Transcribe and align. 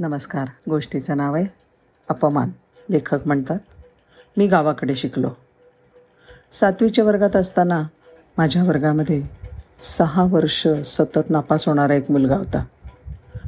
नमस्कार. 0.00 0.48
गोष्टीचं 0.70 1.16
नाव 1.16 1.34
आहे 1.34 1.46
अपमान. 2.08 2.50
लेखक 2.90 3.26
म्हणतात 3.26 3.58
मी 4.36 4.46
गावाकडे 4.46 4.94
शिकलो. 4.94 5.30
सातवीच्या 6.52 7.04
वर्गात 7.04 7.36
असताना 7.36 7.82
माझ्या 8.38 8.64
वर्गामध्ये 8.64 9.22
सहा 9.80 10.24
वर्ष 10.24 10.68
सतत 10.84 11.30
नापास 11.30 11.68
होणारा 11.68 11.94
एक 11.94 12.10
मुलगा 12.10 12.36
होता. 12.36 12.64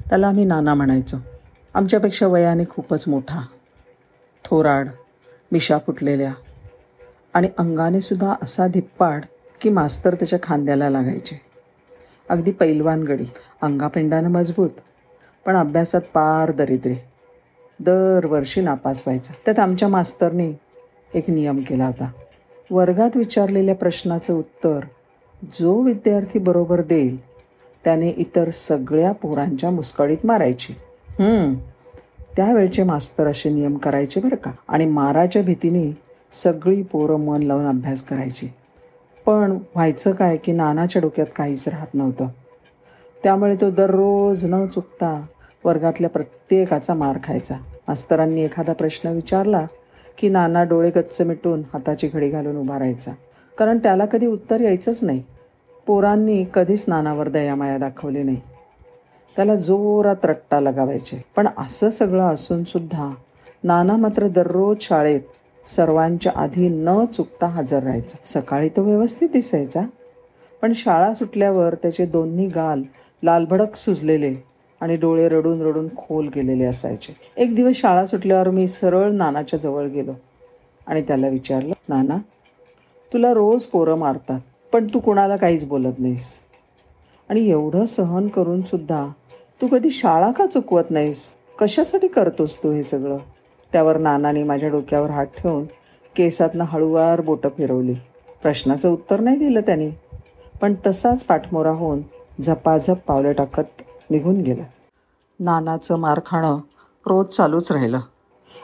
त्याला 0.09 0.29
आम्ही 0.29 0.45
नाना 0.45 0.75
म्हणायचो. 0.75 1.17
आमच्यापेक्षा 1.75 2.27
वयाने 2.27 2.65
खूपच 2.71 3.05
मोठा. 3.09 3.41
थोराड 4.45 4.89
मिशा 5.53 5.79
फुटलेल्या 5.79 6.33
आणि 7.35 7.49
अंगाने 7.59 8.01
सुद्धा 8.01 8.35
असा 8.43 8.67
धिप्पाड 8.67 9.25
की 9.61 9.71
मास्तर 9.71 10.15
त्याच्या 10.15 10.39
खांद्याला 10.43 10.91
लागायचे. 10.91 11.41
अगदी 12.29 12.53
पैलवानगडी 12.53 13.25
अंगापिंडानं 13.63 14.31
मजबूत. 14.31 14.71
पण 15.47 15.57
अभ्यासात 15.57 16.01
पार 16.01 16.51
दरिद्रे. 16.51 16.95
दरवर्षी 17.81 18.61
नापास 18.61 19.03
व्हायचा. 19.07 19.33
त्यात 19.45 19.59
आमच्या 19.59 19.89
मास्तरने 19.89 20.51
एक 21.15 21.31
नियम 21.31 21.57
केला 21.57 21.87
होता. 21.87 22.11
वर्गात 22.71 23.17
विचारलेल्या 23.17 23.75
प्रश्नाचं 23.75 24.35
उत्तर 24.35 24.81
जो 25.55 25.81
विद्यार्थी 25.81 26.39
बरोबर 26.39 26.81
देईल 26.81 27.21
त्याने 27.85 28.09
इतर 28.09 28.51
सगळ्या 28.51 29.13
पोरांच्या 29.13 29.71
मुस्कळीत 29.71 30.27
मारायची. 30.27 30.73
त्यावेळचे 32.37 32.83
मास्तर 32.83 33.27
असे 33.27 33.51
नियम 33.51 33.77
करायचे 33.77 34.21
बरं 34.21 34.37
का? 34.37 34.51
आणि 34.69 34.87
माराच्या 34.87 35.43
भीतीने 35.43 35.99
सगळी 36.33 36.83
पोरं 36.83 37.17
मन 37.17 37.43
लावून 37.43 37.67
अभ्यास 37.67 38.03
करायची. 38.03 38.49
पण 39.27 39.51
व्हायचं 39.51 40.13
काय 40.13 40.37
की 40.37 40.53
नानाच्या 40.53 41.03
डोक्यात 41.03 41.27
काहीच 41.37 41.69
राहत 41.69 41.95
नव्हतं. 41.95 42.29
त्यामुळे 43.23 43.57
तो 43.57 43.71
दररोज 43.71 44.45
न 44.45 44.67
चुकता 44.67 45.27
वर्गातल्या 45.65 46.11
प्रत्येकाचा 46.11 46.95
मार 46.95 47.19
खायचा. 47.25 47.55
मास्तरांनी 47.89 48.43
एखादा 48.43 48.73
प्रश्न 48.73 49.09
विचारला 49.09 49.67
की 50.19 50.29
नाना 50.29 50.65
डोळे 50.65 50.91
गच्च 50.91 51.21
मिटून 51.21 51.63
हाताची 51.73 52.09
घडी 52.09 52.29
घालून 52.29 52.57
उभा 52.57 52.79
राहायचा. 52.79 53.13
कारण 53.59 53.79
त्याला 53.79 54.07
कधी 54.07 54.27
उत्तर 54.27 54.61
यायचंच 54.61 54.99
नाही. 55.03 55.23
पोरांनी 55.87 56.47
कधीच 56.55 56.85
नानावर 56.89 57.29
दयामाया 57.29 57.79
दाखवली 57.79 58.23
नाही. 58.23 58.41
त्याला 59.37 59.55
जोरात 59.55 60.25
रट्टा 60.25 60.61
लगावायचे. 60.61 61.25
पण 61.37 61.49
असं 61.59 61.91
सगळं 61.91 62.23
असूनसुद्धा 62.23 63.11
नाना 63.65 63.97
मात्र 63.97 64.29
दररोज 64.29 64.77
शाळेत 64.81 65.21
सर्वांच्या 65.67 66.33
आधी 66.37 66.69
न 66.69 67.05
चुकता 67.05 67.47
हजर 67.47 67.83
राहायचा. 67.83 68.19
सकाळी 68.25 68.69
तो 68.69 68.83
व्यवस्थित 68.83 69.29
दिसायचा. 69.33 69.81
पण 70.63 70.73
शाळा 70.73 71.15
सुटल्यावर 71.15 71.75
त्याचे 71.75 72.07
दोन्ही 72.07 72.49
गाल 72.49 72.83
लालभडक 73.23 73.77
सुजलेले 73.77 74.35
आणि 74.81 74.97
डोळे 74.97 75.29
रडून 75.29 75.61
रडून 75.63 75.89
खोल 75.97 76.29
गेलेले 76.35 76.65
असायचे. 76.65 77.17
एक 77.37 77.55
दिवस 77.55 77.77
शाळा 77.77 78.07
सुटल्यावर 78.07 78.51
मी 78.51 78.67
सरळ 78.69 79.11
नानाच्या 79.11 79.59
जवळ 79.59 79.87
गेलो 79.87 80.13
आणि 80.87 81.03
त्याला 81.03 81.29
विचारलं 81.29 81.73
नाना 81.89 82.17
तुला 83.13 83.33
रोज 83.35 83.65
पोरं 83.65 83.95
मारतात 83.95 84.41
पण 84.73 84.87
तू 84.95 84.99
कुणाला 84.99 85.37
काहीच 85.37 85.65
बोलत 85.65 85.99
नाहीस. 85.99 86.39
आणि 87.29 87.49
एवढं 87.51 87.85
सहन 87.87 88.29
करून 88.29 88.63
सुद्धा 88.63 89.07
तू 89.61 89.67
कधी 89.67 89.91
शाळा 89.91 90.31
का 90.31 90.47
चुकवत 90.47 90.91
नाहीस? 90.91 91.33
कशासाठी 91.59 92.09
करतोस 92.09 92.63
तू 92.63 92.71
हे 92.73 92.83
सगळं? 92.83 93.19
त्यावर 93.73 93.99
नानाने 93.99 94.43
माझ्या 94.43 94.69
डोक्यावर 94.69 95.11
हात 95.11 95.27
ठेवून 95.39 95.65
केसातनं 96.17 96.65
हळूवार 96.65 97.21
बोटं 97.21 97.49
फिरवली. 97.49 97.95
प्रश्नाचं 98.43 98.91
उत्तर 98.91 99.21
नाही 99.21 99.37
दिलं 99.37 99.61
त्याने 99.61 99.89
पण 100.61 100.75
तसाच 100.87 101.25
पाठमोरा 101.25 101.71
होऊन 101.71 102.01
झपाझप 102.41 102.97
पावलं 103.07 103.33
टाकत 103.33 103.83
निघून 104.11 104.41
गेला. 104.41 104.65
नानाचं 105.41 105.97
मार 105.97 106.21
खाणं 106.27 106.59
रोज 107.07 107.27
चालूच 107.27 107.73
राहिलं. 107.73 108.01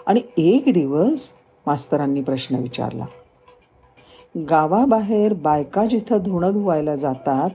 आणि 0.06 0.22
एक 0.36 0.64
दिवस 0.74 1.33
मास्तरांनी 1.66 2.22
प्रश्न 2.22 2.56
विचारला. 2.56 3.05
गावाबाहेर 4.50 5.33
बायका 5.33 5.86
जिथं 5.86 6.18
धुणं 6.18 6.52
धुवायला 6.52 6.96
जातात 6.96 7.51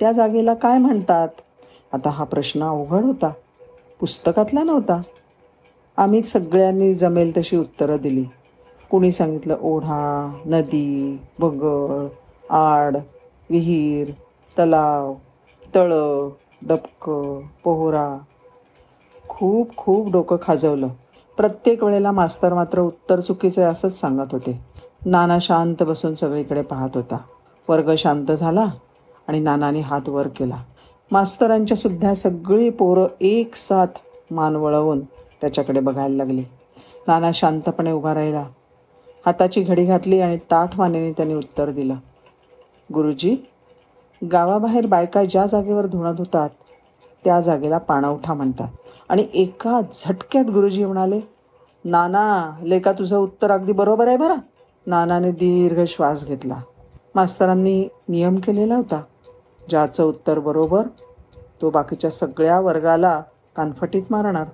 त्या 0.00 0.12
जागेला 0.12 0.54
काय 0.54 0.78
म्हणतात? 0.78 1.28
आता 1.92 2.10
हा 2.10 2.24
प्रश्न 2.24 2.62
अवघड 2.62 3.04
होता. 3.04 3.32
पुस्तकातला 4.00 4.62
नव्हता. 4.62 5.02
आम्ही 5.96 6.22
सगळ्यांनी 6.22 6.94
जमेल 6.94 7.36
तशी 7.36 7.56
उत्तरं 7.56 7.96
दिली. 7.96 8.24
कुणी 8.90 9.10
सांगितलं 9.10 9.56
ओढा 9.60 10.32
नदी 10.46 11.18
बगळ 11.38 12.06
आड 12.50 12.96
विहीर 13.50 14.10
तलाव 14.58 15.14
तळं 15.74 16.28
डबकं 16.62 17.40
पोहरा. 17.64 18.18
खूप 19.28 19.76
खूप 19.76 20.10
डोकं 20.10 20.36
खाजवलं. 20.42 20.88
प्रत्येक 21.36 21.82
वेळेला 21.82 22.12
मास्तर 22.12 22.54
मात्र 22.54 22.80
उत्तर 22.80 23.20
चुकीचं 23.20 23.62
आहे 23.62 23.70
असंच 23.70 24.00
सांगत 24.00 24.32
होते. 24.32 24.60
नाना 25.06 25.38
शांत 25.40 25.82
बसून 25.82 26.14
सगळीकडे 26.14 26.62
पाहत 26.62 26.90
होता. 26.94 27.16
वर्ग 27.68 27.94
शांत 27.98 28.32
झाला 28.32 28.64
आणि 29.28 29.40
नानाने 29.40 29.80
हात 29.80 30.08
वर 30.08 30.28
केला. 30.28 30.62
मास्तरांच्या 31.10 31.76
सुद्धा 31.76 32.14
सगळी 32.14 32.70
पोरं 32.70 33.06
एक 33.20 33.54
साथ 33.54 33.86
मान 34.30 34.56
वळवून 34.56 35.00
त्याच्याकडे 35.40 35.80
बघायला 35.80 36.16
लागली. 36.16 36.44
नाना 37.08 37.30
शांतपणे 37.34 37.92
उभा 37.92 38.14
राहिला. 38.14 38.44
हाताची 39.26 39.62
घडी 39.62 39.84
घातली 39.84 40.20
आणि 40.20 40.36
ताठ 40.36 40.78
मानेने 40.78 41.12
त्याने 41.12 41.34
उत्तर 41.34 41.70
दिलं. 41.70 41.94
गुरुजी 42.94 43.36
गावाबाहेर 44.32 44.86
बायका 44.86 45.24
ज्या 45.24 45.46
जागेवर 45.46 45.86
धुणं 45.86 46.14
धुतात 46.16 46.48
त्या 47.24 47.40
जागेला 47.40 47.78
पाणवठा 47.78 48.34
म्हणतात. 48.34 48.68
आणि 49.08 49.26
एका 49.34 49.80
झटक्यात 49.94 50.44
गुरुजी 50.44 50.84
म्हणाले 50.84 51.20
नाना 51.84 52.50
लेका 52.62 52.92
तुझं 52.92 53.16
उत्तर 53.16 53.50
अगदी 53.50 53.72
बरोबर 53.72 54.08
आहे 54.08 54.16
बरं. 54.16 54.34
नानाने 54.86 55.30
दीर्घ 55.30 55.84
श्वास 55.88 56.24
घेतला. 56.24 56.56
मास्तरांनी 57.14 57.88
नियम 58.08 58.36
केलेला 58.36 58.76
होता. 58.76 59.02
ज्याचं 59.68 60.04
उत्तर 60.04 60.38
बरोबर 60.38 60.82
तो 61.62 61.70
बाकीच्या 61.70 62.10
सगळ्या 62.10 62.60
वर्गाला 62.60 63.22
कानफटीत 63.56 64.02
मारणार. 64.10 64.44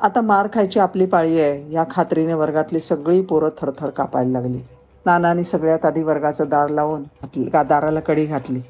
आता 0.00 0.20
मार 0.20 0.48
खायची 0.54 0.80
आपली 0.80 1.06
पाळी 1.06 1.40
आहे 1.40 1.72
या 1.72 1.84
खात्रीने 1.90 2.34
वर्गातली 2.34 2.80
सगळी 2.80 3.22
पोरं 3.22 3.48
थरथर 3.60 3.90
कापायला 3.90 4.30
लागली. 4.30 4.60
नानाने 5.06 5.44
सगळ्यात 5.44 5.84
आधी 5.84 6.02
वर्गाचं 6.02 6.44
दार 6.48 6.68
लावून 6.68 7.02
का 7.48 7.62
दाराला 7.62 8.00
कडी 8.00 8.26
घातली. 8.26 8.60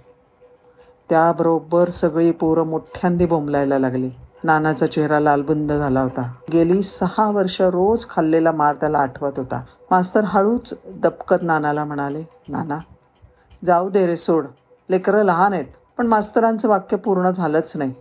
त्याबरोबर 1.10 1.90
सगळी 1.90 2.30
पोरं 2.30 2.66
मोठ्यांदी 2.66 3.26
बोंबलायला 3.26 3.78
लागली. 3.78 4.10
नानाचा 4.44 4.86
चेहरा 4.86 5.20
लालबुंद 5.20 5.72
झाला 5.72 6.00
होता. 6.00 6.32
गेली 6.52 6.82
सहा 6.82 7.30
वर्ष 7.30 7.60
रोज 7.60 8.06
खाल्लेला 8.10 8.52
मार 8.52 8.74
त्याला 8.74 8.98
आठवत 8.98 9.32
होता. 9.36 9.62
मास्तर 9.90 10.24
हळूच 10.24 10.74
दपकत 10.86 11.42
नानाला 11.42 11.84
म्हणाले 11.84 12.22
नाना 12.48 12.78
जाऊ 13.64 13.88
दे 13.90 14.06
रे 14.06 14.16
सोड. 14.16 14.46
लेकरं 14.90 15.22
लहान 15.22 15.52
आहेत 15.52 15.64
पण 15.98 16.06
मास्तरांचं 16.06 16.68
वाक्य 16.68 16.96
पूर्ण 16.96 17.30
झालंच 17.30 17.72
नाही. 17.74 17.94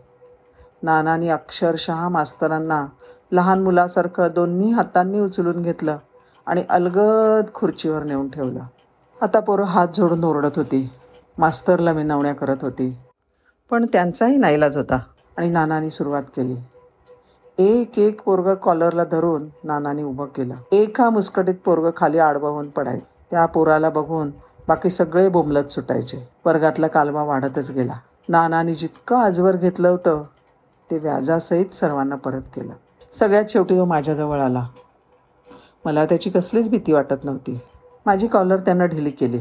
नानानी 0.83 1.29
अक्षरशः 1.29 2.09
मास्तरांना 2.09 2.85
लहान 3.31 3.63
मुलासारखं 3.63 4.27
दोन्ही 4.35 4.71
हातांनी 4.71 5.19
उचलून 5.19 5.61
घेतलं 5.61 5.97
आणि 6.45 6.63
अलगद 6.69 7.53
खुर्चीवर 7.53 8.03
नेऊन 8.03 8.29
ठेवलं. 8.29 8.59
आता 9.21 9.39
पोरं 9.39 9.63
हात 9.63 9.87
जोडून 9.95 10.23
ओरडत 10.23 10.57
होती. 10.57 10.89
मास्तरला 11.37 11.91
विनवण्या 11.91 12.33
करत 12.33 12.57
होती. 12.61 12.97
पण 13.71 13.85
त्यांचाही 13.85 14.37
नाईलाज 14.37 14.77
होता. 14.77 14.99
आणि 15.37 15.49
नानानी 15.49 15.89
सुरुवात 15.89 16.23
केली. 16.23 16.55
एक 17.57 17.99
एक 17.99 18.21
पोरगं 18.21 18.53
कॉलरला 18.53 19.03
धरून 19.03 19.47
नानाने 19.63 20.03
उभं 20.03 20.25
केलं. 20.25 20.55
एका 20.71 21.09
मुस्कटीत 21.09 21.55
पोरगं 21.65 21.89
खाली 21.97 22.17
आडवं 22.17 22.49
होऊन 22.49 22.69
पडायचं 22.69 23.31
त्या 23.31 23.45
पोराला 23.45 23.89
बघून 23.89 24.31
बाकी 24.67 24.89
सगळे 24.89 25.29
बोंबलत 25.29 25.65
सुटायचे. 25.65 26.29
वर्गातला 26.45 26.87
कालवा 26.87 27.23
वाढतच 27.23 27.71
गेला. 27.71 27.93
नानाने 28.29 28.73
जितकं 28.73 29.15
आजवर 29.15 29.55
घेतलं 29.55 29.87
होतं 29.87 30.23
ते 30.91 30.97
व्याजासहित 30.97 31.73
सर्वांना 31.73 32.15
परत 32.15 32.41
केलं. 32.55 32.73
सगळ्यात 33.13 33.45
शेवटी 33.49 33.77
तो 33.77 33.85
माझ्याजवळ 33.85 34.41
आला. 34.41 34.67
मला 35.85 36.05
त्याची 36.05 36.29
कसलीच 36.29 36.69
भीती 36.69 36.91
वाटत 36.91 37.25
नव्हती. 37.25 37.59
माझी 38.05 38.27
कॉलर 38.27 38.57
त्यानं 38.57 38.85
ढिली 38.85 39.11
केली. 39.11 39.39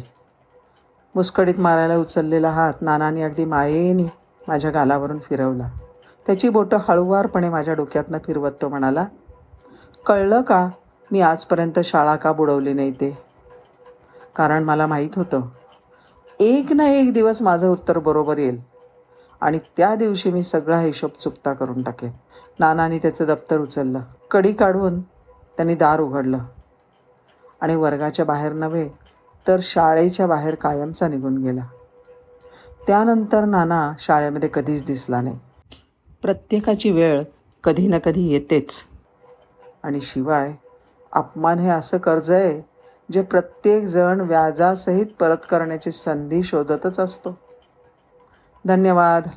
मुस्कडीत 1.16 1.58
मारायला 1.58 1.96
उचललेला 1.96 2.48
हात 2.50 2.80
नानाने 2.80 3.22
अगदी 3.22 3.44
मायेने 3.44 4.02
माझ्या 4.48 4.70
गालावरून 4.70 5.18
फिरवला. 5.18 5.68
त्याची 6.26 6.48
बोटं 6.48 6.78
हळूवारपणे 6.88 7.48
माझ्या 7.48 7.74
डोक्यातनं 7.74 8.18
फिरवत 8.24 8.52
तो 8.62 8.68
म्हणाला 8.68 9.04
कळलं 10.06 10.42
का 10.42 10.68
मी 11.10 11.20
आजपर्यंत 11.20 11.78
शाळा 11.84 12.16
का 12.16 12.32
बुडवली 12.32 12.72
नाही 12.72 12.90
ते? 12.90 13.10
कारण 14.36 14.64
मला 14.64 14.86
माहीत 14.86 15.16
होतं 15.16 15.42
एक 16.40 16.72
ना 16.72 16.88
एक 16.88 17.12
दिवस 17.12 17.42
माझं 17.42 17.68
उत्तर 17.68 17.98
बरोबर 17.98 18.38
येईल 18.38 18.60
आणि 19.40 19.58
त्या 19.76 19.94
दिवशी 19.94 20.30
मी 20.30 20.42
सगळा 20.42 20.80
हिशोब 20.80 21.10
चुकता 21.20 21.52
करून 21.52 21.82
टाकेन. 21.82 22.10
नानाने 22.60 22.98
त्याचं 22.98 23.26
दप्तर 23.26 23.60
उचललं 23.60 24.00
कडी 24.30 24.52
काढून 24.52 25.00
त्यांनी 25.00 25.74
दार 25.74 26.00
उघडलं. 26.00 26.38
आणि 27.60 27.76
वर्गाच्या 27.76 28.24
बाहेर 28.24 28.52
नव्हे 28.52 29.05
तर 29.48 29.60
शाळेच्या 29.62 30.26
बाहेर 30.26 30.54
कायमचा 30.54 31.08
निघून 31.08 31.38
गेला. 31.38 31.62
त्यानंतर 32.86 33.44
नाना 33.44 33.92
शाळेमध्ये 33.98 34.48
कधीच 34.54 34.84
दिसला 34.84 35.20
नाही. 35.20 35.38
प्रत्येकाची 36.22 36.90
वेळ 36.90 37.22
कधी 37.64 37.86
ना 37.86 37.98
कधी 37.98 38.28
येतेच. 38.28 38.84
आणि 39.82 40.00
शिवाय 40.00 40.52
अपमान 41.12 41.58
हे 41.58 41.68
असं 41.68 41.98
कर्ज 41.98 42.30
आहे 42.30 42.60
जे 43.12 43.22
प्रत्येकजण 43.22 44.20
व्याजासहित 44.20 45.06
परत 45.20 45.36
करण्याची 45.50 45.92
संधी 45.92 46.42
शोधतच 46.42 47.00
असतो. 47.00 47.38
धन्यवाद. 48.66 49.28